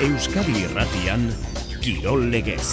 [0.00, 1.26] Euskadi Irratian
[1.84, 2.70] Kirol Legez.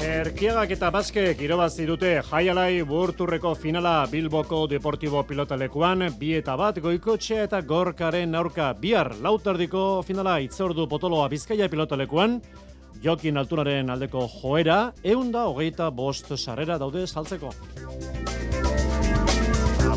[0.00, 7.42] Erkiagak eta Baskek irabazi dute jaialai burturreko finala Bilboko Deportibo Pilotalekuan, bi eta bat goikotxe
[7.42, 12.40] eta gorkaren aurka bihar lautardiko finala itzordu potoloa Bizkaia Pilotalekuan,
[13.04, 17.52] Jokin Altunaren aldeko joera, eunda hogeita bost sarrera daude saltzeko.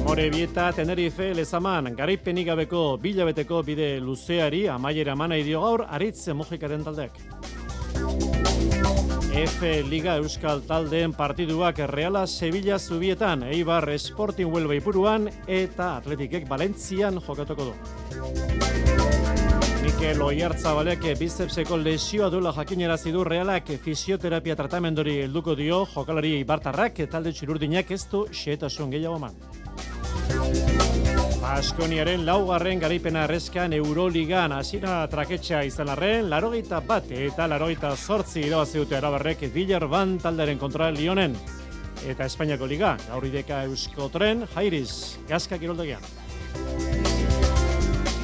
[0.02, 6.82] Amore bieta Tenerife lezaman, garaipenik gabeko bilabeteko bide luzeari amaiera mana idio gaur, aritz mojikaren
[6.84, 7.20] taldeak.
[9.32, 17.22] F Liga Euskal Taldeen partiduak Reala Sevilla Zubietan, Eibar Sporting Huelva Ipuruan eta Atletikek Valentzian
[17.22, 17.78] jokatuko du.
[19.86, 27.32] Mikel Oiartzabalek bicepseko lesioa duela jakinera zidu Realak fisioterapia tratamendori helduko dio jokalari Ibartarrak talde
[27.32, 29.38] txirurdinak ez du xeetasun gehiago man.
[31.42, 38.80] Baskoniaren laugarren garaipena arrezkan Euroligan hasira traketxa izan arren, larogeita bat eta larogeita sortzi irabazi
[38.80, 41.36] dute arabarrek Villarban talderen kontra Lionen.
[42.08, 46.02] Eta Espainiako Liga, gaurideka Eusko Tren, Jairiz, Gazka Kiroldegian.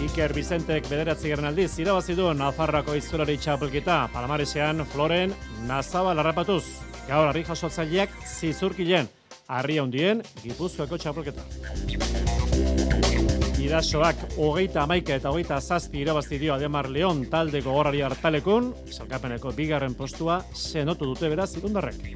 [0.08, 5.36] Iker Bizentek bederatzi garen aldiz, irabazi du Nafarrako izurari txapelketa, Palamaresean, Floren,
[5.68, 6.64] Nazaba larrapatuz.
[7.08, 9.12] Gaur harri jasotzaileak zizurkilen,
[9.48, 11.44] harri handien, Gipuzkoako txapelketa.
[13.64, 19.96] Irasoak hogeita amaika eta hogeita zazpi irabazti dio Ademar Leon talde gogorrari hartalekun, salkapeneko bigarren
[19.98, 22.14] postua zenotu dute beraz irundarrek.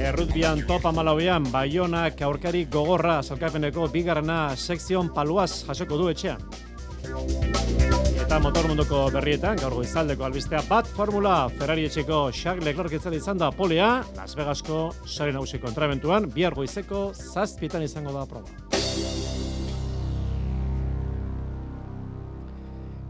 [0.00, 7.89] Errutbian topa malauean, Baionak aurkari gogorra salkapeneko bigarrena sekzion paluaz jasoko du etxean.
[8.30, 13.40] Eta motor munduko berrietan, gaur goizaldeko albistea bat formula Ferrari etxeko Charles Leclerc etzat izan
[13.42, 18.46] da polea, Las Vegasko sari nausiko entrabentuan, bihar goizeko zazpitan izango da proba.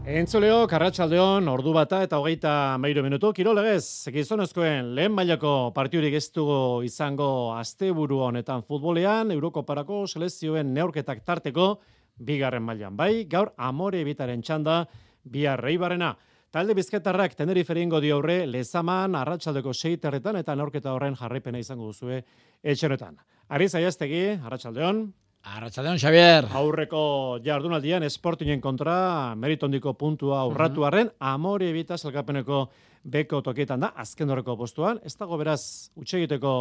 [0.09, 3.29] Entzuleo, Karratxaldeon, ordu bata eta hogeita mairu minutu.
[3.37, 7.29] Kiro legez, gizonezkoen lehen mailako partiurik ez dugu izango
[7.59, 11.75] asteburu honetan futbolean, Eurokoparako selezioen neurketak tarteko,
[12.17, 14.81] bigarren mailan bai, gaur amore bitaren txanda,
[15.23, 16.15] bihar reibarena.
[16.51, 22.23] Talde bizketarrak Tenerife ingo dio aurre lezaman arratsaldeko seiterretan eta neurketa horren jarraipena izango duzue
[22.61, 23.15] etxeretan.
[23.49, 25.05] Ariz aiaztegi, arratsaldeon.
[25.41, 26.45] Arratxaldeon, Xavier.
[26.53, 32.67] Aurreko jardunaldian esportinen kontra meritondiko puntua aurratu arren, amore ebita salkapeneko
[33.03, 36.51] beko tokietan da, azken horreko postuan, ez dago beraz utxegiteko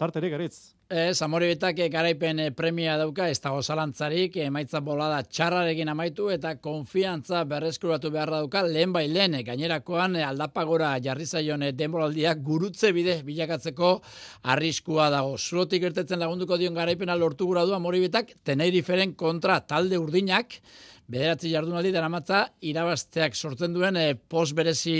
[0.00, 0.72] tarterik, garitz?
[0.90, 7.44] Ez, amore bitak garaipen premia dauka, ez dago zalantzarik, emaitza bolada txarrarekin amaitu eta konfiantza
[7.44, 13.98] berreskuratu beharra dauka, lehen bai lehen, gainerakoan aldapagora jarri zaion denboraldiak gurutze bide bilakatzeko
[14.54, 15.36] arriskua dago.
[15.38, 20.58] Zulotik ertetzen lagunduko dion garaipena lortu gura du amore bitak, Teneriferen kontra talde urdinak,
[21.10, 24.92] Bederatzi jardunaldi daramatza irabazteak sortzen duen e, post berezi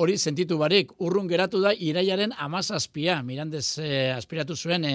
[0.00, 0.94] hori sentitu barik.
[1.04, 3.18] Urrun geratu da iraiaren amazazpia.
[3.26, 4.92] Mirandez e, aspiratu zuen e,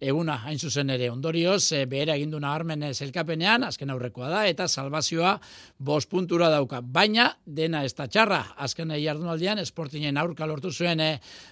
[0.00, 1.10] eguna hain zuzen ere.
[1.12, 5.34] Ondorioz, e, behera egindu naharmen e, zelkapenean, azken aurrekoa da, eta salvazioa
[5.90, 6.80] bost puntura dauka.
[6.80, 8.40] Baina, dena ez da txarra.
[8.64, 11.10] Azken jardunaldian, esportinen aurka lortu zuen e,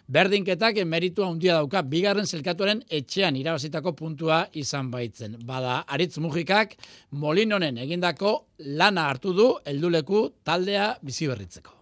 [0.08, 1.84] berdinketak meritua handia dauka.
[1.84, 5.36] Bigarren zelkatuaren etxean irabazitako puntua izan baitzen.
[5.44, 6.78] Bada, aritz mugikak,
[7.12, 11.76] molinonen egindako lana hartu du helduleku taldea bizi berritzeko.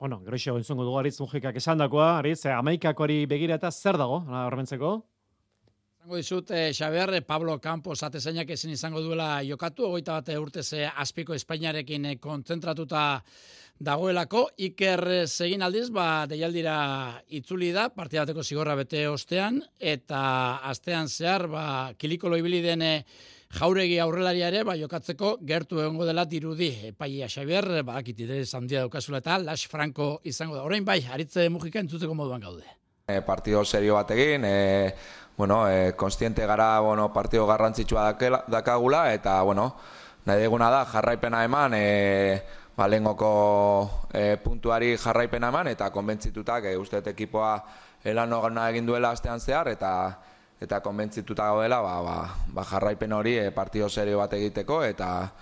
[0.00, 4.22] Bueno, gero entzungo dugu Aritz Mujikak esan dakoa, Aritz, eh, amaikakoari begira eta zer dago,
[4.46, 5.09] hormentzeko?
[6.00, 10.86] Zango dizut, eh, Xaber, Pablo Campos atezainak ezin izango duela jokatu, ogoita bat urtez eh,
[10.88, 13.02] azpiko Espainiarekin eh, kontzentratuta
[13.78, 20.22] dagoelako, Iker segin aldiz, ba, deialdira itzuli da, partidateko zigorra bete ostean, eta
[20.72, 21.66] astean zehar, ba,
[21.98, 23.04] kilikolo ibili dene
[23.60, 26.72] jauregi aurrelaria ere, ba, jokatzeko gertu egongo dela dirudi.
[26.94, 30.64] Epaia Xavier, ba, akitide zandia daukazula eta Las Franco izango da.
[30.64, 32.79] Orain bai, aritze mugika entzuteko moduan gaude.
[33.16, 34.94] E, partido serio batekin, e,
[35.36, 38.16] bueno, e, konstiente gara bueno, partido garrantzitsua
[38.46, 39.74] dakagula, eta bueno,
[40.24, 42.42] nahi deguna da jarraipena eman, e,
[42.76, 47.54] ba, lehengoko e, puntuari jarraipena eman, eta konbentzitutak e, uste ekipoa
[48.04, 48.32] elan
[48.68, 50.18] egin duela astean zehar, eta
[50.60, 52.16] eta konbentzituta gaudela ba, ba,
[52.48, 55.32] ba jarraipen hori e, partido serio bat egiteko, eta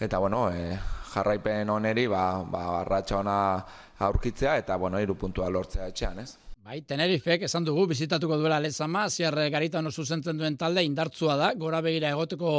[0.00, 0.78] eta bueno, e,
[1.12, 3.38] jarraipen oneri ba, ba, ratxa ona
[3.98, 6.41] aurkitzea, eta bueno, iru puntua lortzea etxean, ez?
[6.62, 11.48] Bai, Tenerifek esan dugu bizitatuko duela lezama, ziar garitan oso zentzen duen talde indartzua da,
[11.58, 12.52] gora begira egoteko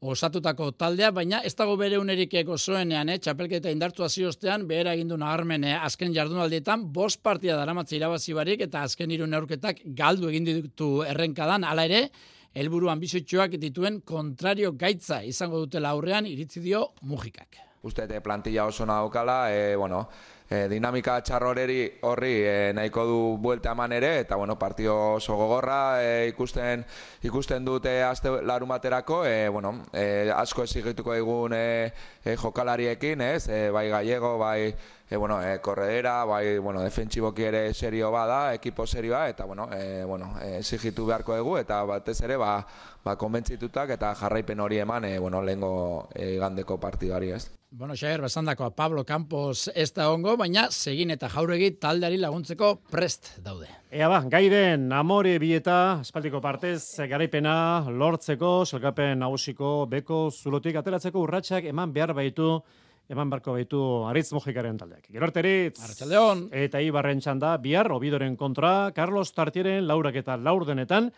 [0.00, 3.18] osatutako taldea, baina ez dago bere unerik zoenean, eh?
[3.18, 5.74] txapelketa indartzua ziostean, behera egindu naharmen eh?
[5.76, 11.68] azken jardunaldietan, bost partia daramatzi irabazi barik, eta azken hiru neurketak galdu egin ditu errenkadan,
[11.68, 12.08] hala ere,
[12.54, 17.60] helburu ambizioitxoak dituen kontrario gaitza izango dutela aurrean iritzi dio mugikak.
[17.84, 20.06] Uste, plantilla oso naukala, e, bueno,
[20.48, 26.02] e, dinamika txarroreri horri e, nahiko du buelta eman ere, eta bueno, partio oso gogorra
[26.02, 26.84] e, ikusten,
[27.22, 31.92] ikusten dute azte larun baterako, e, bueno, e, asko esigituko egun e,
[32.24, 34.74] e, jokalariekin, ez, e, bai gallego, bai
[35.08, 40.04] e, bueno, e, korredera, bai, bueno, defentsiboki ere serio bada, ekipo serioa, eta, bueno, e,
[40.04, 42.58] bueno, exigitu beharko dugu, eta batez ere, ba,
[43.04, 47.63] ba, konbentzitutak eta jarraipen hori eman, e, bueno, lehengo e, gandeko partiduari, ez.
[47.76, 53.32] Bueno, Xaer, besandakoa Pablo Campos ez da ongo, baina segin eta jauregi taldeari laguntzeko prest
[53.42, 53.66] daude.
[53.90, 57.56] Ea ba, gaiden amore bieta, espaldiko partez, garaipena
[57.90, 62.60] lortzeko, selkapen nagusiko beko zulotik ateratzeko urratsak eman behar baitu,
[63.10, 65.10] eman beharko baitu aritz mojikaren taldeak.
[65.10, 65.74] Gerorteritz,
[66.54, 71.10] eta ibarren txanda, bihar, obidoren kontra, Carlos Tartieren laurak eta laurdenetan,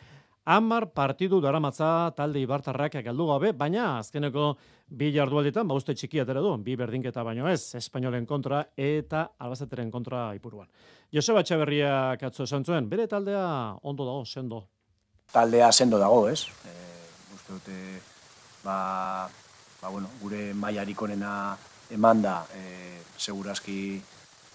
[0.46, 4.52] Amar partidu daramatza talde ibartarrak galdu gabe, baina azkeneko
[4.86, 10.28] bi jardualdetan, bauste txikia tere du, bi berdinketa baino ez, espainolen kontra eta albazeteren kontra
[10.38, 10.68] ipuruan.
[11.10, 13.42] Joseba Txaberria katzu esan zuen, bere taldea
[13.82, 14.62] ondo dago, sendo.
[15.34, 16.44] Taldea sendo dago, ez?
[16.62, 16.78] E,
[17.34, 17.82] uste dute,
[18.62, 19.28] ba,
[19.82, 21.56] ba, bueno, gure maiarik onena
[21.90, 23.80] eman da, e, segurazki,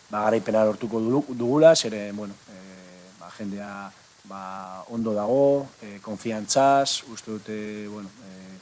[0.07, 1.03] ba, garaipena lortuko
[1.35, 3.73] dugula, zere, bueno, e, ba, jendea,
[4.29, 8.57] ba, ondo dago, e, konfiantzaz, uste dute, bueno, e,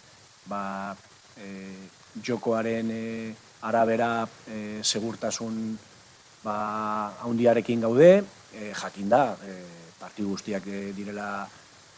[0.49, 0.95] ba,
[1.37, 1.49] e,
[2.23, 3.05] jokoaren e,
[3.61, 5.77] arabera e, segurtasun
[6.43, 8.11] ba, haundiarekin gaude,
[8.53, 9.57] e, jakin da, e,
[9.99, 11.47] parti guztiak e, direla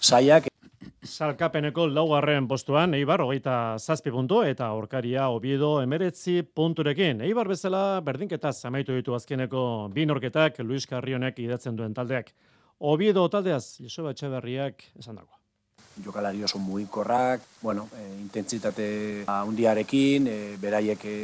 [0.02, 0.52] zaiak.
[1.02, 7.24] Salkapeneko laugarren postuan, Eibar, hogeita zazpi puntu, eta orkaria obiedo emeretzi punturekin.
[7.26, 12.32] Eibar bezala, berdinketaz amaitu ditu azkeneko binorketak Luis Carrionek idatzen duen taldeak.
[12.84, 15.38] Obiedo taldeaz, Joseba Etxeberriak esan dago.
[16.02, 18.88] Jokalari oso mugikorrak, bueno, e, intentsitate
[19.30, 21.18] handiarekin, e, beraiek e,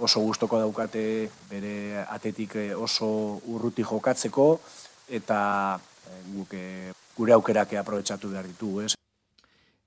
[0.00, 3.08] oso gustoko daukate bere atetik oso
[3.44, 4.46] urruti jokatzeko
[5.20, 5.40] eta
[5.76, 6.56] e, guk
[7.18, 8.94] gure aukerak aprobetxatu behar ditu, ez?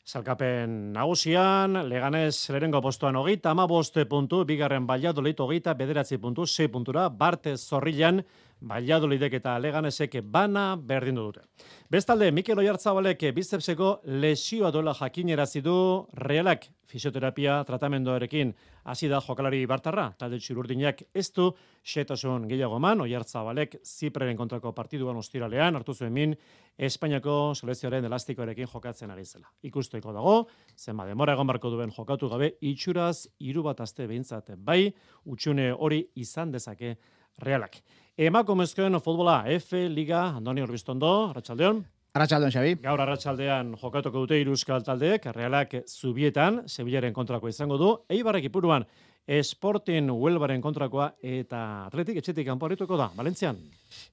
[0.09, 6.65] Salkapen nagusian, leganez lerengo postuan hogeita, ama boste puntu, bigarren baliadolit hogeita, bederatzi puntu, sei
[6.67, 8.23] puntura, barte zorrilan,
[8.61, 11.45] Valladolidek eta Leganesek bana berdindu dute.
[11.89, 15.75] Bestalde, Mikel Oiartzabalek bizepseko lesioa dola jakinerazi du
[16.13, 18.51] realak fisioterapia tratamendoarekin
[18.83, 21.51] hasi da jokalari bartarra, talde txururdinak ez du
[21.85, 26.35] xetasun gehiago man, Oiartzabalek zipreren kontrako partiduan ostiralean, hartu zuen min,
[26.79, 29.47] Espainiako selezioaren elastikoarekin jokatzen ari zela.
[29.67, 30.35] Ikusteko dago,
[30.77, 34.93] zenba demora egon barko duen jokatu gabe, itxuraz, iru bat azte behintzate bai,
[35.25, 36.95] utxune hori izan dezake
[37.43, 37.81] realak.
[38.19, 41.77] Emakumezkoen futbola F Liga Andoni Orbiztondo, Arratsaldeon.
[42.17, 42.73] Arratsaldeon Xabi.
[42.83, 47.93] Gaur arratsaldean jokatuko dute Iruzkal taldeek, Realak Zubietan, Sevillaren kontrako izango du.
[48.11, 48.83] Eibarrek ipuruan
[49.27, 53.57] Sporting Huelbaren kontrakoa eta Atletik etxetik kanpo da, Valentzian.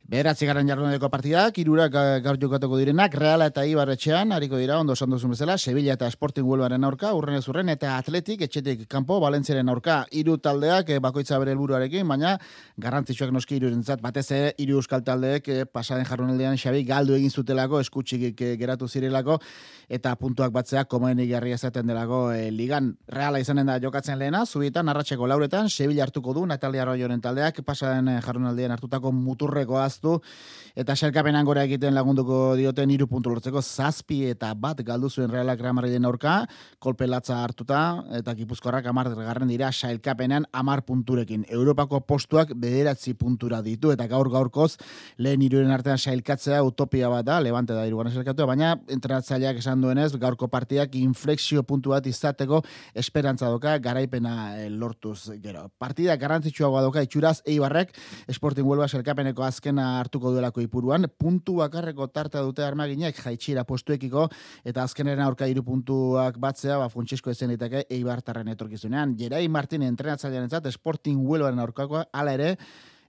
[0.07, 1.91] Beratzi garen jarduneko partidak, irurak
[2.23, 6.07] gaur jokatuko direnak, Reala eta Ibar etxean, hariko dira, ondo esan duzun bezala, Sevilla eta
[6.13, 11.41] Sporting Huelbaren aurka, urren urren, eta Atletik etxetik kanpo, Valentziaren aurka, iru taldeak, eh, bakoitza
[11.43, 12.37] bere helburuarekin, baina
[12.79, 17.81] garrantzitsuak noski irurentzat, batez ere, iru euskal taldeek, eh, pasaren jarrunaldean, Xabi, galdu egin zutelako,
[17.81, 19.41] eskutxik eh, geratu zirelako,
[19.89, 25.27] eta puntuak batzea, komoen igarri ezaten delako, ligan Reala izanen da jokatzen lehena, zubietan, arratseko
[25.31, 30.17] lauretan, Sevilla hartuko du, Natalia Arroyoren taldeak, pasaren eh, jarrunaldian hartutako muturreko aztu,
[30.75, 35.61] eta xerkapenan gora egiten lagunduko dioten iru puntu lortzeko zazpi eta bat galdu zuen realak
[35.63, 36.49] ramarriden aurka,
[36.81, 41.47] kolpe latza hartuta, eta gipuzkoarrak amar garren dira xailkapenean amar punturekin.
[41.49, 44.75] Europako postuak bederatzi puntura ditu, eta gaur gaurkoz
[45.19, 50.11] lehen iruren artean xailkatzea utopia bat da, levante da irugan xailkatu, baina entrenatzaileak esan duenez,
[50.19, 52.65] gaurko partiak inflexio puntu bat izateko
[52.99, 55.67] esperantza doka garaipena Eh, lortuz gero.
[55.79, 57.93] Partida garrantzitsuagoa doka itxuraz Eibarrek
[58.33, 64.29] Sporting Huelva selkapeneko azkena hartuko duelako ipuruan, puntu bakarreko tarta dute armaginek jaitsira postuekiko
[64.65, 69.17] eta azkeneren aurka hiru puntuak batzea, ba Funtsezko ezen ditake Eibartarren etorkizunean.
[69.19, 72.55] Jerai Martin entrenatzailearentzat Sporting Huelvaren aurkakoa hala ere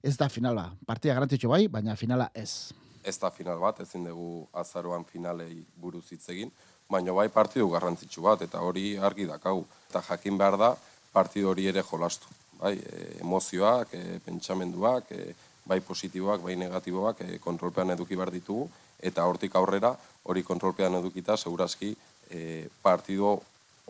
[0.03, 0.71] ez da finala.
[0.87, 2.73] Partida garrantzitsu bai, baina finala ez.
[3.07, 6.51] Ez da final bat, ezin dugu azaroan finalei buruz hitz egin,
[6.91, 9.61] baina bai partidu garrantzitsu bat, eta hori argi dakau.
[9.89, 10.73] Eta jakin behar da,
[11.17, 12.29] partidu hori ere jolastu.
[12.57, 15.33] Bai, e, emozioak, e, pentsamenduak, e,
[15.67, 18.69] bai positiboak, bai negatiboak e, kontrolpean eduki behar ditugu,
[19.09, 19.93] eta hortik aurrera
[20.27, 21.93] hori kontrolpean edukita, segurazki
[22.29, 23.37] e, partido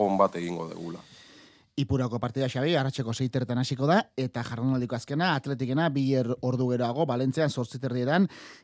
[0.04, 1.00] on bat egingo degula.
[1.78, 7.52] Ipurako partida xabi, arratxeko zeitertan hasiko da, eta jardunaldiko azkena, atletikena, bier ordu geroago, Balentzean,
[7.54, 8.24] sortziterrieran,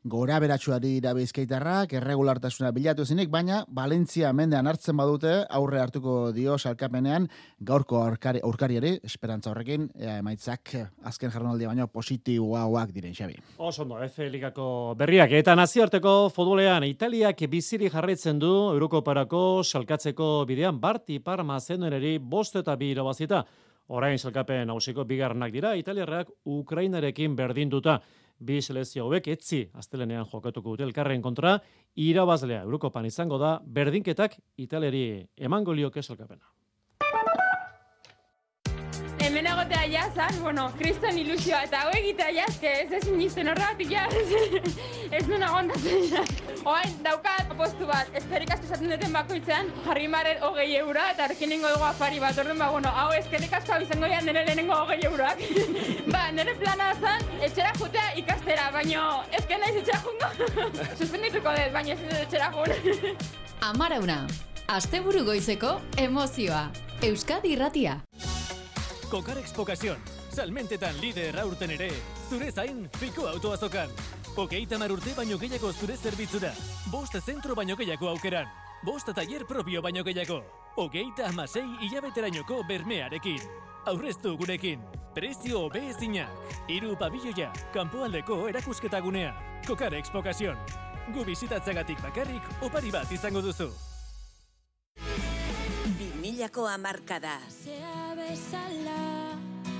[0.09, 6.55] gora beratxuari dira bizkaitarrak, erregulartasuna bilatu zinik, baina Valentzia mendean hartzen badute, aurre hartuko dio
[6.57, 7.27] salkapenean,
[7.61, 10.73] gaurko aurkari, aurkariari, esperantza horrekin, emaitzak
[11.05, 13.37] azken jardunaldia baino positiboak diren xabi.
[13.61, 14.67] Osondo, F Ligako
[14.97, 22.57] berriak, eta naziarteko futbolean, Italiak biziri jarraitzen du, Eurokoparako salkatzeko bidean, Barti Parma zenueneri, bost
[22.57, 23.43] eta bi irabazita.
[23.89, 27.99] Orain salkapen hausiko bigarnak dira, italiarrak Ukrainarekin berdinduta.
[28.39, 31.59] Bi selezio hauek etzi astelenean jokatuko dute elkarren kontra,
[31.95, 36.62] irabazlea Eurokopan izango da, berdinketak italeri emango lioke salkapena
[40.15, 44.13] jazan, bueno, kriston ilusioa, eta hau egitea jazke, ez ezin izten horregatik jaz,
[45.11, 46.27] ez duen agontatzen jaz.
[46.65, 51.49] Oain, daukat postu bat, esperik asko esaten duten bakoitzean, jarri maren hogei eura, eta horrekin
[51.53, 54.99] ningo dugu afari bat, orduan ba, bueno, hau eskerrik asko izango dian dene lehenengo hogei
[55.09, 55.41] euroak.
[56.13, 59.07] ba, nire plana zan, etxera jutea ikastera, baino,
[59.39, 60.53] ezken naiz etxera jungo.
[60.99, 63.11] Suspendituko dut, baina ez dut etxera jun.
[63.71, 64.23] Amarauna,
[64.77, 66.67] asteburu goizeko emozioa.
[67.03, 67.99] Euskadi irratia.
[69.13, 69.99] Kokar Expocación.
[70.33, 71.91] Salmentetan lider aurten ere,
[72.31, 73.91] zure zain piko autoazokan.
[74.35, 76.49] Ogeita marurte baino gehiago zure zerbitzura.
[76.89, 78.49] Bost zentro baino gehiago aukeran.
[78.81, 80.39] Bost taller propio baino gehiago.
[80.81, 83.37] Ogeita amasei hilabeterainoko bermearekin.
[83.85, 84.81] Aurreztu gurekin.
[85.13, 86.33] Prezio behezinak.
[86.67, 89.35] Iru pabilloia, kanpoaldeko erakusketagunea.
[89.67, 90.57] Kokar Expocación.
[91.13, 93.69] Gu bizitatzegatik bakarrik, opari bat izango duzu.
[96.01, 97.37] Bimilako amarkada.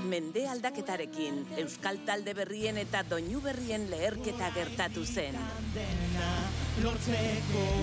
[0.04, 5.38] Mende aldaketarekin, Euskal Talde berrien eta Doinu berrien leherketa gertatu zen.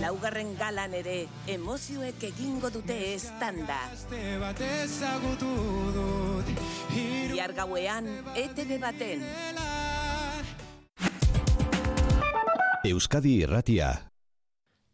[0.03, 1.15] Laugarren galan ere,
[1.49, 3.79] emozioek egingo dute ez tanda.
[7.33, 9.25] Iar gauean, ETV baten.
[12.91, 14.10] Euskadi Irratia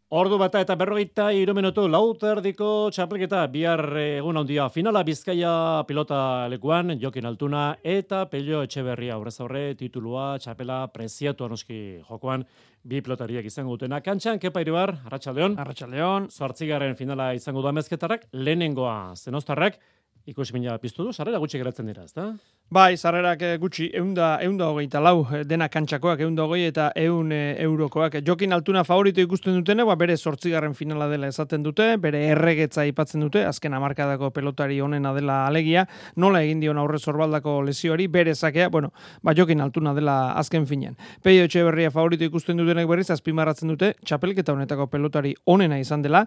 [0.08, 5.50] Ordu bata eta berrogeita iru minutu lauterdiko txapelketa bihar egun handia finala bizkaia
[5.84, 12.46] pilota lekuan jokin altuna eta pelio etxeberria aurrez aurre titulua txapela preziatu anoski jokoan
[12.88, 14.00] bi pilotariak izango dutena.
[14.00, 15.58] Kantxan, kepa irubar, Arratxaldeon.
[15.60, 16.30] Arratxaldeon.
[16.32, 19.76] Zortzigaren finala izango da mezketarak, lehenengoa zenostarrak,
[20.28, 22.28] ikusi mina piztu du, sarrera gutxi geratzen dira, ezta?
[22.70, 27.32] Bai, sarrerak eh, gutxi, eunda, eunda hogeita lau, eh, dena kantxakoak, eunda hogei eta eun
[27.32, 28.18] e, eurokoak.
[28.26, 33.24] Jokin altuna favorito ikusten dutene, ba, bere sortzigarren finala dela esaten dute, bere erregetza aipatzen
[33.24, 38.68] dute, azken amarkadako pelotari honena dela alegia, nola egin dion aurre zorbaldako lesioari, bere zakea,
[38.68, 38.92] bueno,
[39.24, 41.00] ba, jokin altuna dela azken finean.
[41.24, 46.26] Peio etxe berria favorito ikusten dutenek berriz, azpimarratzen dute, txapelketa honetako pelotari onena izan dela,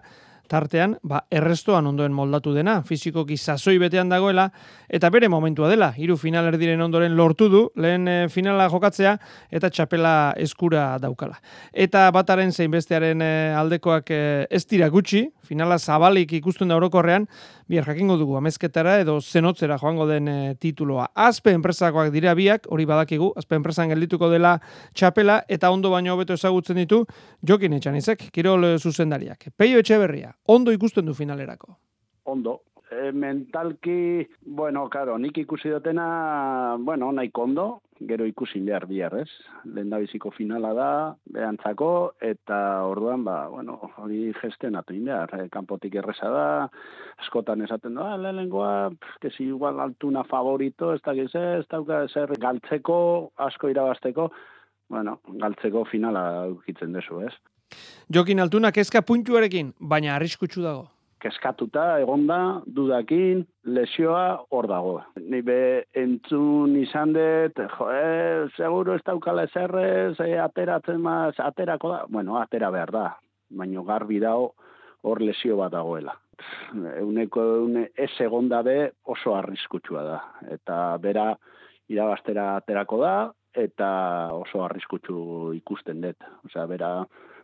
[0.52, 4.48] tartean, ba, errestoan ondoen moldatu dena, fizikoki sasoi betean dagoela,
[4.92, 9.14] eta bere momentua dela, hiru final erdiren ondoren lortu du, lehen e, finala jokatzea,
[9.50, 11.38] eta txapela eskura daukala.
[11.72, 17.26] Eta bataren zein bestearen e, aldekoak e, ez dira gutxi, finala zabalik ikusten da orokorrean,
[17.72, 21.08] bihar jakingo dugu amezketara edo zenotzera joango den e, tituloa.
[21.16, 24.58] Azpe enpresakoak dira biak, hori badakigu, azpe enpresan geldituko dela
[24.92, 27.02] txapela, eta ondo baino hobeto ezagutzen ditu,
[27.48, 29.48] jokin etxan izek, kirol zuzendariak.
[29.56, 31.76] Peio etxe berria, ondo ikusten du finalerako.
[32.24, 32.60] Ondo,
[32.92, 39.28] e, mentalki, bueno, karo, nik ikusi dutena, bueno, nahi kondo, gero ikusi behar bihar, ez?
[39.64, 40.88] Lehen da biziko finala da,
[41.34, 42.58] behantzako, eta
[42.88, 46.46] orduan, ba, bueno, hori gesten atu behar, e, kanpotik erresa da,
[47.22, 52.34] askotan esaten da, lehenengoa, que si igual altuna favorito, ez da gize, ez da zer
[52.38, 54.30] galtzeko, asko irabasteko,
[54.92, 57.32] bueno, galtzeko finala ukitzen dezu, ez?
[58.12, 60.88] Jokin altuna kezka puntuarekin, baina arriskutsu dago
[61.22, 62.38] keskatuta egonda
[62.76, 63.44] dudakin
[63.76, 64.94] lesioa hor dago.
[65.20, 71.92] Ni be entzun izan dut, jo, eh, seguro ez daukala ezerrez, eh, ateratzen maz, aterako
[71.94, 72.00] da.
[72.08, 73.06] Bueno, atera behar da,
[73.50, 74.52] baina garbi dago
[75.02, 76.16] hor lesio bat dagoela.
[76.98, 80.18] Euneko eune ez egonda be oso arriskutsua da.
[80.50, 81.36] Eta bera
[81.88, 83.14] irabastera aterako da,
[83.54, 83.88] eta
[84.34, 86.30] oso arriskutsu ikusten dut.
[86.48, 86.92] Osea, bera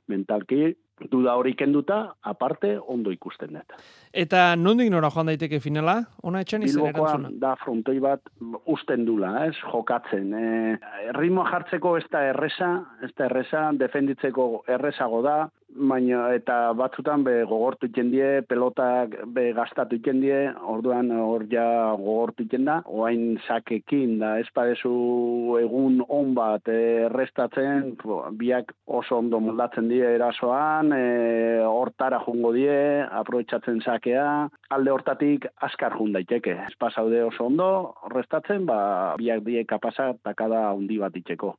[0.09, 0.75] mentalki
[1.11, 3.77] duda hori kenduta, aparte, ondo ikusten dut.
[4.13, 6.01] Eta nondik nora joan daiteke finala?
[6.27, 7.31] Ona etxan izan erantzuna?
[7.39, 8.25] da frontoi bat
[8.67, 10.33] usten dula, ez, jokatzen.
[10.35, 10.75] E,
[11.19, 12.73] ritmo jartzeko ez da erresa,
[13.05, 15.39] ez da erresa, defenditzeko errezago da,
[15.69, 20.39] baina eta batzutan be gogortu iten die, pelotak be gastatu iten die,
[20.73, 27.97] orduan hor ja gogortu da, oain sakekin da, ez parezu egun on bat errestatzen,
[28.41, 35.97] biak oso ondo moldatzen die erasoan, e, hortara jungo die, aprobetsatzen sakea, alde hortatik askar
[35.99, 36.57] jun daiteke.
[36.67, 41.55] Ez pasaude oso ondo, restatzen, ba, biak die kapasa takada handi bat itxeko.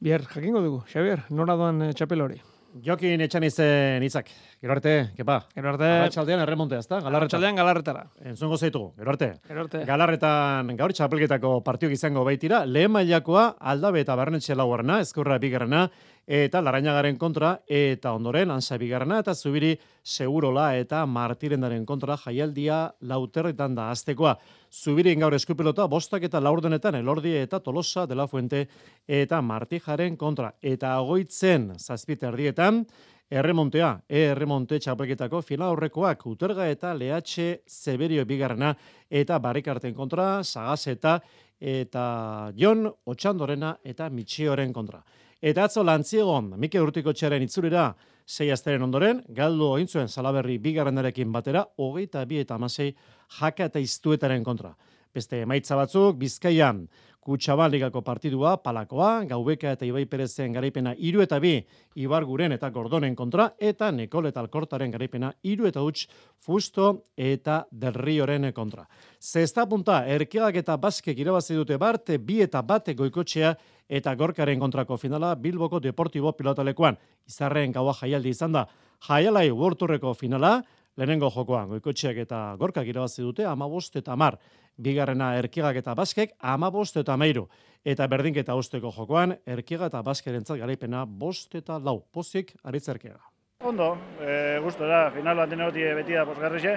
[0.00, 2.40] Bier, jakingo dugu, Xavier, nora doan e, txapel hori?
[2.78, 4.28] Jokin etxan izen itzak.
[4.62, 5.40] Gero arte, kepa.
[5.56, 5.88] Gero arte.
[6.04, 7.00] Arratxaldean erremontea, ezta?
[7.00, 7.18] Galarreta.
[7.18, 8.04] Arratxaldean galarretara.
[8.30, 9.30] Entzungo zaitu, gero arte.
[9.48, 9.80] Gero arte.
[9.88, 15.88] Galarretan gaur txapelketako partiok izango baitira, lehen mailakoa aldabe eta barnetxe laugarrena, ezkurra bigarrena,
[16.26, 23.74] eta larainagaren kontra, eta ondoren, ansa bigarrena, eta zubiri segurola eta martirendaren kontra jaialdia lauterretan
[23.74, 24.36] da aztekoa.
[24.70, 28.66] Zubiri gaur eskupilota, bostak eta laurdenetan, elordi eta tolosa de la fuente
[29.06, 30.52] eta martijaren kontra.
[30.62, 32.84] Eta agoitzen zazpite erdietan,
[33.30, 38.72] Erremontea, e erremonte txapelketako final aurrekoak uterga eta lehatxe zeberio bigarrena
[39.06, 41.20] eta barrikarten kontra, sagazeta
[41.60, 45.04] eta jon otxandorena eta mitxioren kontra.
[45.40, 47.86] Eta atzo lantziegon, Mike Urtiko txaren itzulera,
[48.28, 52.90] sei asteren ondoren, galdu ointzuen salaberri bigarrenarekin batera, hogeita bi eta amasei
[53.38, 54.74] jaka eta iztuetaren kontra.
[55.16, 56.84] Beste emaitza batzuk, Bizkaian,
[57.24, 61.56] Kutsabaligako partidua, Palakoa, Gaubeka eta Ibai Perezen garaipena iru eta bi,
[62.00, 66.06] Ibar Guren eta Gordonen kontra, eta Nekol eta Alkortaren garaipena iru eta huts,
[66.40, 68.86] Fusto eta Derrioren kontra.
[69.20, 73.56] Zesta punta, erkiagak eta baskek irabazi dute barte, bi eta bate goikotxea,
[73.90, 76.96] eta gorkaren kontrako finala Bilboko Deportibo pilotalekuan.
[77.26, 78.66] Izarren gaua jaialdi izan da.
[79.08, 80.60] Jaialai Worturreko finala,
[80.96, 84.38] lehenengo jokoan goikotxeak eta gorkak irabazi dute, amabost eta mar
[84.80, 87.48] bigarrena erkigak eta baskek ama bost eta mairu.
[87.84, 92.00] Eta berdinketa usteko jokoan, erkiga eta baskerentzat garaipena bost eta lau.
[92.12, 93.20] Pozik, aritzerkega.
[93.64, 96.76] Ondo, e, guztu da, final bat denegoti beti da posgarrixe.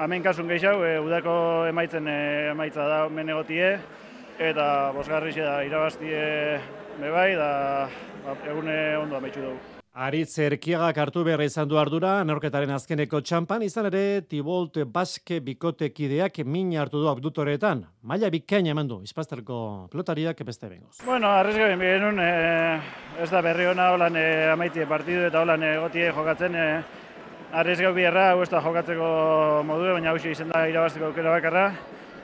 [0.00, 1.34] Hemen kasun gehiago, e, udako
[1.68, 3.76] emaitzen emaitza da menegotie,
[4.38, 6.58] eta posgarrixe da irabaztie
[7.00, 7.88] bebai, da
[8.24, 9.74] ba, egune ondo ametsu dugu.
[9.94, 16.40] Aritz erkiagak hartu behar izan du ardura, neorketaren azkeneko txampan, izan ere Tibolt Baske bikotekideak
[16.50, 17.84] min hartu du abdutoreetan.
[18.02, 20.98] Maila bikaina eman du, izpazterko pelotariak beste bengoz.
[21.06, 22.28] Bueno, arrezko ben e,
[23.22, 26.68] ez da berri hona holan e, amaitie partidu eta holan egotie jokatzen, e,
[27.52, 31.68] arrezko bierra, hau ez da jokatzeko modu, baina hausia izan da irabazteko aukera bakarra,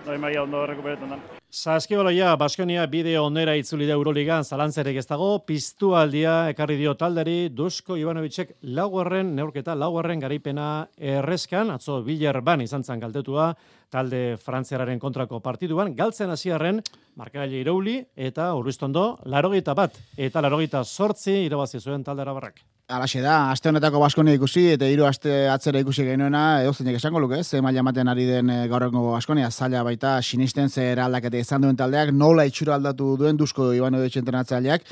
[0.09, 1.40] doi maia ondo rekuperetan da.
[1.51, 7.49] Saskibaloia, Baskonia bideo onera itzuli da Euroligan zalantzerek ez dago, piztu aldia ekarri dio taldari,
[7.51, 13.51] Dusko Ivanovicek laugarren, neurketa laugarren garaipena errezkan, atzo Villarban izan zan galdetua,
[13.91, 16.79] talde frantziararen kontrako partiduan, galtzen hasiarren
[17.19, 22.63] markagaile irauli eta urriztondo, larogita bat, eta larogita sortzi irabazi zuen talde arabarrak.
[22.91, 27.45] Alaxe da, aste honetako Baskonia ikusi eta hiru aste atzera ikusi genuena, edo esango luke,
[27.45, 29.51] ze maila ematen ari den eh, gaurrengo Baskonia.
[29.51, 34.83] Zaila baita sinisten zer aldaketa izan duen taldeak, nola itxura aldatu duen Dusko Ivanovic entrenatzaileak,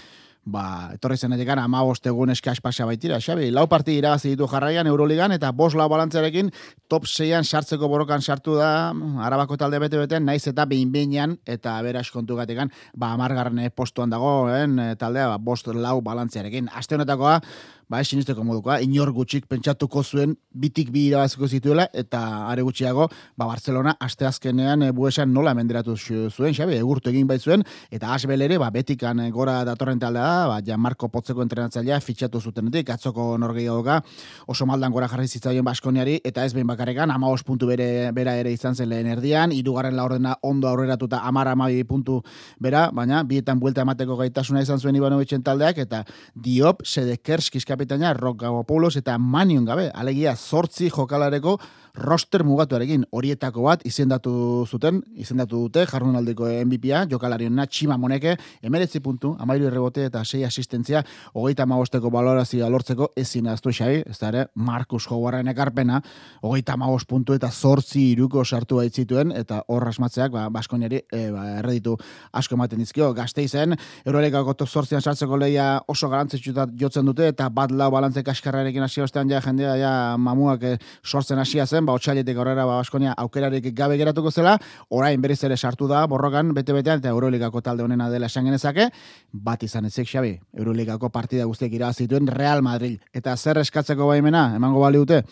[0.44, 4.86] ba, etorri zen edekan ama egun eski aspasa baitira, xabi, lau parti irabazi ditu jarraian
[4.86, 6.52] Euroligan, eta bos lau balantzarekin
[6.88, 12.08] top 6 sartzeko borokan sartu da, arabako talde bete-beten, naiz eta behin behinean, eta beraz
[12.10, 16.70] kontu gatekan, ba, amargarren postuan dagoen taldea, ba, bost lau balantzarekin.
[16.72, 17.40] Aste honetakoa,
[17.88, 23.46] ba, esinisteko modukoa, inor gutxik pentsatuko zuen bitik bi irabaziko zituela, eta are gutxiago, ba,
[23.46, 28.58] Barcelona asteazkenean e, buesan nola menderatu zuen, xabe, egurtu egin bai zuen, eta asbel ere,
[28.60, 33.30] ba, betikan eh, gora datorren taldea da, ba, ja Marco Potzeko entrenatzailea fitxatu zutenetik, atzoko
[33.40, 34.00] norgeia doka,
[34.46, 38.52] oso maldan gora jarri zitzaien Baskoniari, eta ez behin bakarrekan, ama puntu bere, bera ere
[38.52, 42.20] izan zen lehen erdian, irugarren laurdena ondo aurreratuta amara amabi puntu
[42.60, 48.96] bera, baina bietan buelta emateko gaitasuna izan zuen Ivanovitzen taldeak, eta Diop, Sedekersk, kapitaina Rokagopoulos
[48.98, 51.52] eta Manion gabe, alegia zortzi jokalareko
[51.98, 54.32] roster mugatuarekin horietako bat izendatu
[54.70, 61.02] zuten, izendatu dute jardunaldeko MVP-a, jokalariona Txima Moneke, emeretzi puntu, amairu errebote eta sei asistentzia,
[61.34, 66.00] hogeita magosteko balorazioa lortzeko ezin aztu xai, ez da ere, Markus Howaren ekarpena,
[66.42, 71.48] hogeita magos puntu eta zortzi iruko sartu baitzituen, eta hor asmatzeak, ba, Baskoniari e, ba,
[71.58, 71.96] erreditu
[72.32, 73.74] asko ematen dizkio, gazte izen,
[74.06, 79.02] Eurolegako top zortzian sartzeko leia oso garantzitsutat jotzen dute, eta bat lau balantze kaskarrarekin hasi
[79.02, 83.70] ostean ja jendea ja mamuak e, sortzen hasia zen, ba, otxailetik aurrera ba, Baskonia aukerarik
[83.76, 84.56] gabe geratuko zela,
[84.94, 88.90] orain berriz ere sartu da, borrokan, bete-betean, eta Euroligako talde honena dela esan genezake,
[89.32, 93.00] bat izan ezek xabi, Euroligako partida guztiek irabazituen Real Madrid.
[93.12, 95.22] Eta zer eskatzeko baimena, emango bali dute,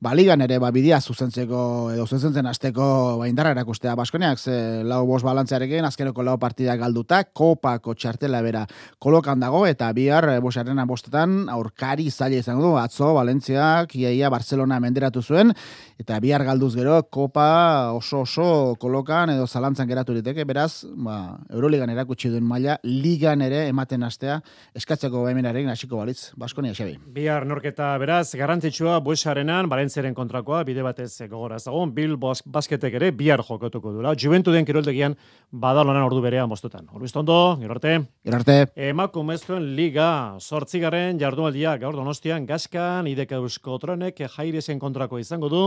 [0.00, 3.96] baligan ere ba bidea zuzentzeko edo zuzentzen hasteko ba indarra erakustea.
[3.98, 8.64] Baskoniak ze lau bost balantzearekin azkeneko lau partida galduta kopako txartela bera
[8.98, 12.76] kolokan dago eta bihar eh, bosarena bostetan aurkari zaila izango du.
[12.78, 15.52] Atzo Valentziak iaia Barcelona menderatu zuen
[15.98, 20.44] eta bihar galduz gero kopa oso oso kolokan edo zalantzan geratu liteke.
[20.44, 24.38] Beraz ba Euroligan erakutsi duen maila ligan ere ematen hastea
[24.78, 26.30] eskatzeko behemenaren hasiko balitz.
[26.38, 26.98] Baskonia Xabi.
[27.18, 33.40] Bihar norketa beraz garrantzitsua Buesarenan Valentziaren kontrakoa bide batez gogoraz dago Bil Basketek ere bihar
[33.40, 35.14] jokatuko dula Juventuden kiroldegian
[35.50, 36.84] badalonan ordu berean bostutan.
[36.92, 37.94] Orbiztondo, gero arte.
[38.22, 38.56] Gero arte.
[38.76, 45.62] Emakumezkoen liga, sortzigarren jardunaldia gaur donostian, gaskan, ideka eusko tronek jairesen kontrako izango du,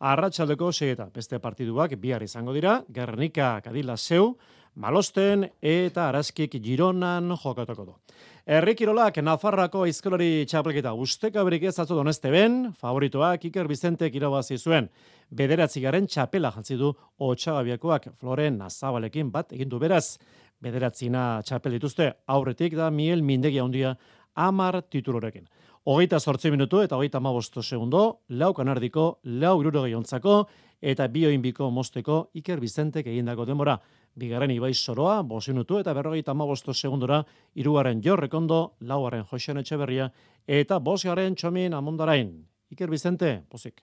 [0.00, 1.08] arratsaldeko segeta.
[1.14, 4.34] Beste partiduak bihar izango dira, Gernika Kadila Seu,
[4.74, 7.96] Malosten eta Araskik Gironan jokatuko du.
[8.42, 14.88] Errikirolak Nafarrako aizkolari txapelketa usteka berik ez atzo doneste ben, favoritoak Iker Bizente irabazi zuen.
[15.30, 16.90] Bederatzi garen txapela jantzi du
[17.22, 20.18] Otxagabiakoak Floren Nazabalekin bat egin du beraz.
[20.58, 23.94] Bederatzina txapel dituzte aurretik da Miel Mindegi handia
[24.34, 25.46] amar titulorekin.
[25.86, 30.48] Hogeita sortzi minutu eta hogeita amabosto segundo, lau kanardiko, lau iruro gehiontzako,
[30.82, 33.78] eta bioinbiko mosteko Iker Bizentek egindako denbora
[34.14, 37.22] bigarren Ibai Soroa, bosinutu eta berrogeita amagosto segundora,
[37.54, 40.10] irugarren Jorrekondo, laugarren Josean Etxeberria,
[40.46, 42.34] eta bosgarren Txomin Amondarain.
[42.72, 43.82] Iker Bizente, pozik.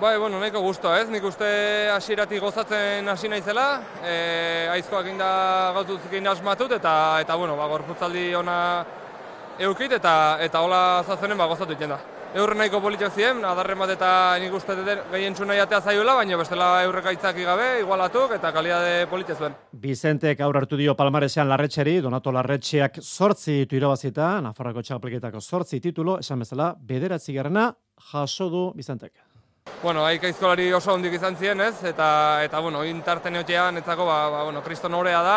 [0.00, 1.46] Bai, bueno, nahiko guztua ez, nik uste
[1.92, 3.66] hasierati gozatzen hasi naizela,
[4.02, 4.14] e,
[4.76, 5.28] aizkoak inda
[5.76, 8.56] gautuz inda asmatut, eta, eta bueno, ba, gorputzaldi ona
[9.58, 12.00] eukit, eta, eta hola zazenen ba, gozatu da.
[12.30, 14.76] Eurre nahiko politiak ziren, adarren bat eta nik uste
[15.10, 19.56] gehien txuna jatea zaioela, baina bestela eurrek aitzaki gabe, igualatuk eta kaliade politia zuen.
[19.72, 26.20] Vicentek aur hartu dio palmaresean larretxeri, Donato larretxeak sortzi ditu irabazita, Nafarrako txapelketako sortzi titulo,
[26.22, 27.72] esan bezala, bederatzi garrana
[28.12, 29.16] jaso du Vicentek.
[29.82, 31.82] Bueno, haik aizkolari oso hondik izan ziren, ez?
[31.82, 35.36] Eta, eta bueno, intarten eotean, etzako, ba, ba, bueno, kriston horea da,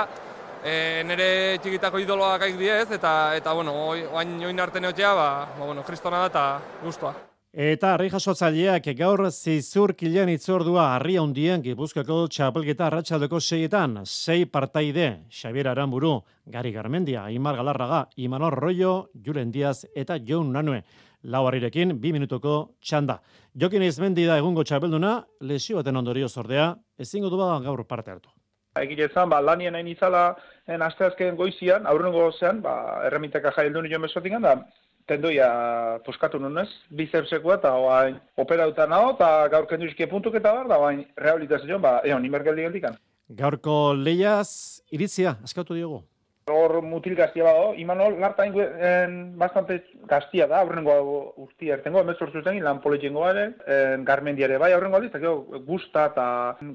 [0.64, 1.28] e, nire
[1.62, 3.76] txikitako idoloak aik diez, eta, eta bueno,
[4.16, 6.48] oain oin arte neotea, ba, ba, bueno, kristona da eta
[6.84, 7.14] guztua.
[7.54, 15.28] Eta harri jasotzaileak gaur zizur kilean itzordua harri handien gipuzkako txapelketa arratsaldeko seietan, sei partaide,
[15.30, 16.16] Xabier Aramburu,
[16.50, 20.82] Gari Garmendia, Imar Galarraga, Imanor Royo, Julen Diaz eta Jon Nanue.
[21.24, 23.22] Lau harrirekin, bi minutuko txanda.
[23.54, 28.43] Jokin izmendi da egungo txapelduna, lesio baten ondorio zordea, ezingo du gaur parte hartu.
[28.82, 30.24] Egile zan, ba, lanien hain izala,
[30.68, 32.74] en asteazken goizian, aurrengo zean, ba,
[33.08, 34.56] erremiteka jaildu nio mesotik da,
[35.06, 35.50] tendoia
[36.06, 41.06] poskatu nunez, bicepsekoa, eta oain, operauta naho, eta gaur kendu puntuk eta bar, da, oain,
[41.18, 42.98] rehabilitazio, ba, egon, imergeldi geldikan.
[43.30, 46.04] Gaurko leiaz, iritzia, askatu diogu.
[46.52, 49.78] Hor mutil gaztia bado, Imanol, larta en, bastante
[50.10, 53.46] gaztia da, aurrengo urti ertengo, emez sortu zen, lan poletxengo ere,
[54.04, 55.32] garmendiare bai, aurrengo aldiz, eta
[55.64, 56.26] guzta eta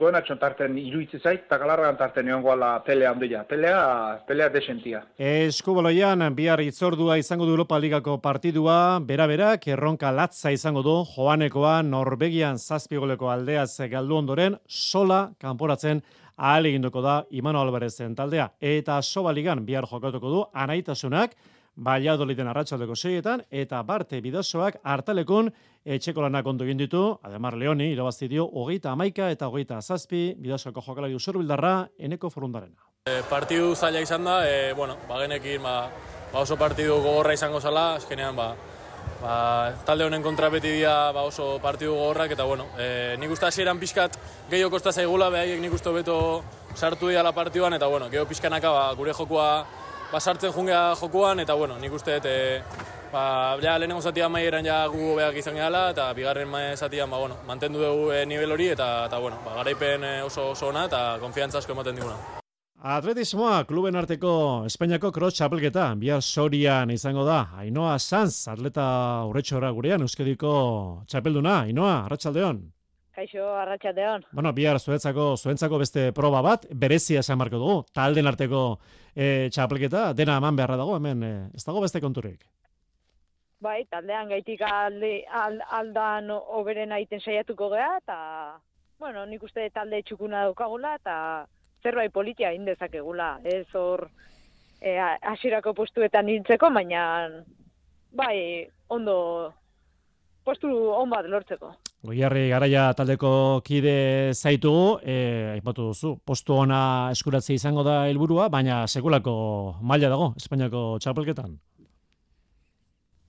[0.00, 3.82] goen atxon tarten iruitze zait, eta galargan tarten egon goala pelea handia, pelea,
[4.28, 5.02] pelea desentia.
[5.18, 12.56] Eskubaloian, bihar itzordua izango du Europa Ligako partidua, bera-berak, erronka latza izango du, joanekoa, Norvegian
[12.56, 16.00] zazpigoleko aldeaz galdu ondoren, sola kanporatzen
[16.38, 18.52] ahal eginduko da Imano Albarezen taldea.
[18.60, 21.34] Eta soba ligan bihar jokatuko du anaitasunak,
[21.78, 25.50] Valladoliden arratsaldeko seietan, eta Barte Bidasoak hartalekun
[25.86, 30.82] etxeko lanak ondo egin ditu, Ademar Leoni, irabazi dio, hogeita amaika eta hogeita zazpi, Bidasoko
[30.82, 32.82] jokalari usurbildarra, eneko forundarena.
[33.06, 35.76] E, partidu zaila izan da, e, bueno, bagenekin, ba,
[36.32, 38.50] ba oso partidu gogorra izango zala, eskenean, ba,
[39.22, 43.46] ba, talde honen kontra beti dira ba, oso partidu gogorrak eta bueno, e, nik uste
[43.46, 44.18] hasieran pixkat
[44.50, 46.18] gehiago kosta zaigula, behaiek nik uste beto
[46.74, 49.48] sartu dira partiduan eta bueno, gehiago pixkanaka ba, gure jokua
[50.12, 52.62] ba, sartzen jungea jokuan eta bueno, nik uste e,
[53.12, 57.36] ba, ja, lehenengo zatia maieran ja gu behak izan gehala eta bigarren zatian ba, bueno,
[57.46, 61.58] mantendu dugu e, nivel hori eta, eta bueno, ba, garaipen oso, oso ona eta konfiantza
[61.58, 62.37] asko ematen diguna.
[62.78, 67.48] Atletismoa, kluben arteko Espainiako cross txapelketa, bihar sorian izango da.
[67.58, 68.84] Ainoa Sanz, atleta
[69.26, 70.52] urretxora gurean, euskediko
[71.10, 71.64] txapelduna.
[71.64, 72.60] Ainoa, arratsaldeon.
[73.18, 74.28] Kaixo, arratsaldeon.
[74.30, 78.62] Bueno, bihar zuetzako, zuentzako beste proba bat, berezia esan marko dugu, talden arteko
[79.10, 82.46] e, txapelketa, dena eman beharra dago, hemen, e, ez dago beste konturik.
[83.58, 88.22] Bai, taldean gaitik alde, aldan oberen aiten saiatuko geha, eta,
[89.02, 91.16] bueno, nik uste talde txukuna daukagula, eta
[91.82, 94.08] zerbait politia indezakegula, ez hor
[94.80, 97.02] e, asirako postuetan nintzeko, baina
[98.12, 99.52] bai, ondo
[100.44, 101.74] postu on bat lortzeko.
[102.08, 103.30] Goiarri garaia taldeko
[103.66, 109.34] kide zaitu, eh, aipatu duzu, postu ona eskuratzea izango da helburua, baina sekulako
[109.82, 111.58] maila dago, Espainiako txapelketan.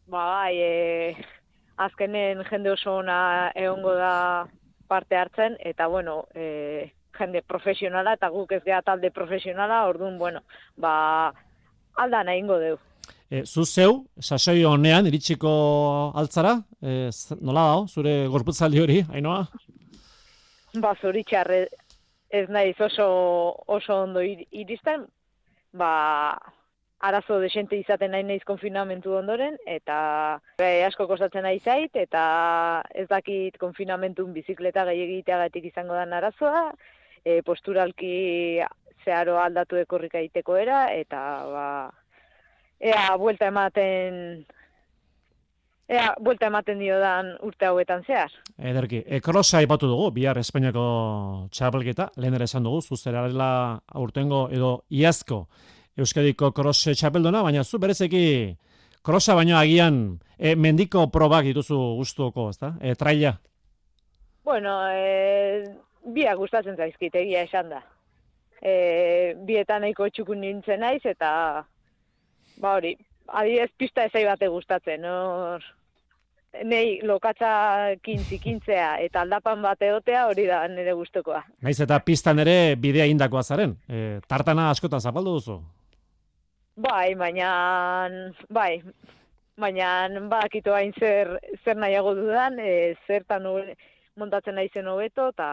[0.10, 1.16] Bai, e,
[1.78, 4.14] azkenen jende oso ona egongo da
[4.88, 10.42] parte hartzen, eta bueno, e, jende profesionala, eta guk ez geha talde profesionala, orduan, bueno,
[10.78, 11.34] ba,
[12.00, 12.78] aldan egingo deu.
[13.30, 15.50] E, zu zeu, sasoi honean, iritsiko
[16.18, 17.10] altzara, e,
[17.42, 19.44] nola dao, zure gorputzaldi hori, hainoa?
[20.82, 21.68] Ba, zoritxarre
[22.30, 23.10] ez naiz oso,
[23.68, 25.06] oso ondo ir- iristen,
[25.74, 25.92] ba,
[27.00, 32.24] arazo desente izaten nahi naiz konfinamentu ondoren, eta e, asko kostatzen nahi zait, eta
[32.94, 36.72] ez dakit konfinamentun bizikleta gehiagiteagatik izango da arazoa,
[37.26, 38.60] e, posturalki
[39.06, 41.68] zeharo aldatu ekorrika egiteko era, eta ba,
[42.80, 44.46] ea buelta ematen
[45.90, 48.32] ea buelta ematen diodan urte hauetan zehar.
[48.58, 50.86] Ederki, e, krosa ipatu dugu, bihar Espainiako
[51.52, 53.52] txapelketa, lehen ere esan dugu, zu zerarela
[53.96, 55.48] aurtengo edo iazko
[56.00, 58.24] Euskadiko cross txapeldona, baina zu berezeki
[59.04, 62.76] krosa baino agian e, mendiko probak dituzu gustuko, ezta?
[62.80, 63.36] E, traila.
[64.46, 65.66] Bueno, e,
[66.06, 67.82] biak gustatzen zaizkit egia esan da.
[68.62, 71.66] E, bietan nahiko txukun nintzen naiz eta
[72.60, 72.96] ba hori,
[73.28, 75.64] adibidez pista ezai bate gustatzen, hor
[76.66, 77.50] nei lokatza
[78.02, 81.44] kintzikintzea eta aldapan bat egotea hori da nire gustokoa.
[81.62, 83.76] Naiz eta pistan ere bidea indakoa zaren.
[83.88, 85.60] E, tartana askotan zapaldu duzu.
[86.80, 87.52] Bai, baina
[88.50, 88.82] bai,
[89.60, 93.46] baina badakito hain zer zer nahiago dudan, e, zertan
[94.18, 95.50] montatzen naizen hobeto eta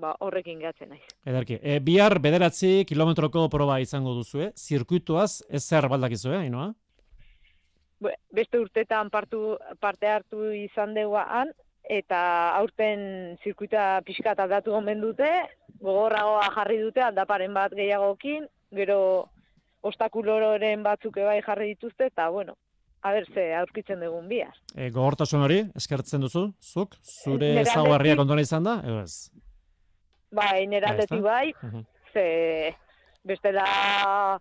[0.00, 1.04] ba, horrekin gatzen naiz.
[1.26, 4.52] Ederki, e, bihar bederatzi kilometroko proba izango duzu, eh?
[4.56, 6.72] Zirkuituaz, ez zer baldakizu, eh, Ainoa?
[8.00, 11.50] Be- beste urtetan partu, parte hartu izan deua han,
[11.88, 12.20] eta
[12.58, 15.28] aurten zirkuita pixkat aldatu gomen dute,
[15.80, 19.28] gogorragoa jarri dute aldaparen bat gehiagokin, gero
[19.82, 22.54] ostakuloren batzuk bai jarri dituzte, eta bueno,
[23.02, 24.54] a ber ze aurkitzen dugun bihar.
[24.74, 29.30] E, gogortasun hori, eskertzen duzu, zuk, zure aldetik- kontuan izan da, edo ez?
[30.30, 31.84] Bai, nire Ja, aldetik bai, Mhm.
[32.12, 32.74] ze
[33.24, 34.38] bestela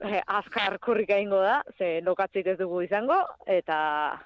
[0.00, 4.20] eh, azkar korrika ingo da, ze lokatzik ez dugu izango, eta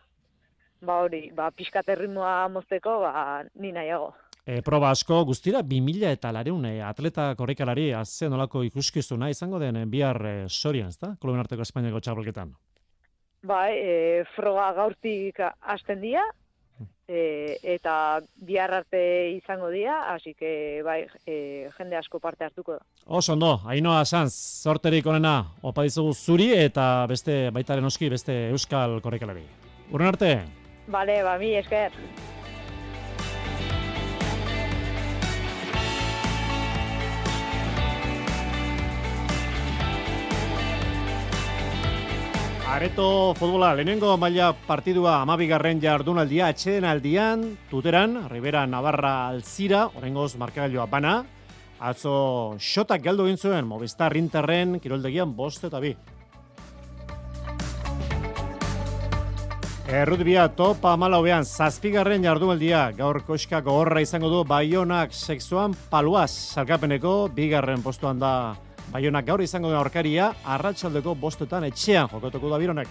[0.82, 4.14] ba hori, ba, pixkat erritmoa mozteko, ba, ni nahiago.
[4.46, 9.76] E, proba asko guztira 2000 eta lareun e, atleta korrikalari azze nolako ikuskizuna izango den
[9.76, 11.14] e, bihar e, sorian, ezta?
[11.20, 12.54] Kluben arteko Espainiako txapelketan.
[13.46, 16.24] Bai, e, froga gaurtik hasten dira,
[17.10, 19.02] e, eta bihar arte
[19.34, 22.84] izango dira, hasi que bai, e, jende asko parte hartuko da.
[23.06, 29.00] Oso ondo, Ainoa Sanz, sorterik onena, opa dizugu zuri eta beste baitaren oski beste euskal
[29.02, 29.44] korrikalari.
[29.90, 30.34] Urren arte,
[30.90, 31.92] Bale, ba, mi esker.
[42.70, 50.86] Areto futbola, lehenengo maila partidua amabigarren jardunaldia atxeden aldian, tuteran, Rivera Navarra alzira, orengoz markagailoa
[50.86, 51.16] bana,
[51.80, 55.96] atzo xotak galdu egin Movistar Interren, kiroldegian bost eta bi.
[59.90, 67.82] Errutbia topa amalauean, zazpigarren jardunaldia, gaur koska gogorra izango du Baionak sexuan paluaz, salkapeneko, bigarren
[67.82, 68.54] postuan da
[68.90, 72.88] Baionak gaur izango den aurkaria, arratsaldeko bostetan etxean jokatuko da bironek.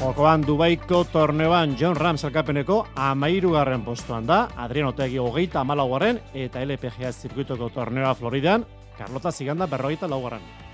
[0.00, 7.12] Jokoan Dubaiko torneoan John Ram salkapeneko amairugarren postuan da, Adrian Otegi hogeita amalaugarren eta LPGA
[7.12, 8.64] zirkuitoko torneoa Floridan,
[8.96, 10.69] Carlota Ziganda berrogeita laugarren.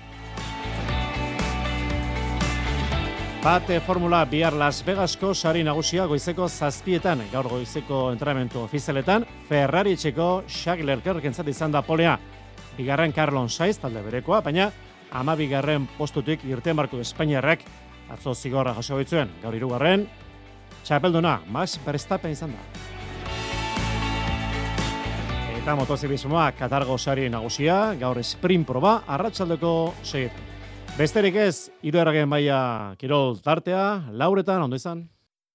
[3.43, 10.85] Bate Formula bihar Las Vegasko sari nagusia goizeko zazpietan, gaur goizeko entrenamentu ofizialetan, Ferrari Charles
[10.85, 12.17] Leclerc entzat izan da polea.
[12.77, 14.71] Bigarren Carlon Saiz talde berekoa, baina
[15.11, 17.61] ama bigarren postutik irten barko Espainiarrak
[18.09, 20.07] atzo zigorra jaso baitzuen, gaur irugarren,
[20.83, 22.59] txapelduna, Max Verstappen izan da.
[25.61, 30.46] Eta motozibismoa Katargo sari nagusia, gaur sprint proba, arratsaldeko segitan.
[30.97, 32.59] Besterik ez, hiru erragen baia
[32.97, 33.81] kirol tartea,
[34.17, 35.03] lauretan, ondo izan.